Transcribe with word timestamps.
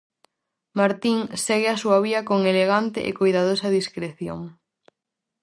Martín 0.79 1.17
segue 1.45 1.69
a 1.71 1.79
súa 1.81 1.97
vía 2.05 2.21
con 2.29 2.39
elegante 2.51 2.99
e 3.09 3.11
coidadosa 3.19 3.67
discreción. 3.77 4.39